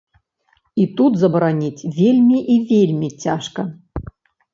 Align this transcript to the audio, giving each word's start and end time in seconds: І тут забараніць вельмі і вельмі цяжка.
І 0.83 0.85
тут 1.01 1.19
забараніць 1.23 1.87
вельмі 1.99 2.39
і 2.55 2.57
вельмі 2.71 3.09
цяжка. 3.27 3.61